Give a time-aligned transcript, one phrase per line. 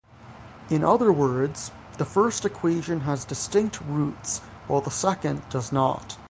[0.71, 1.69] In other words,
[1.99, 6.17] the first equation has distinct roots, while the second does not.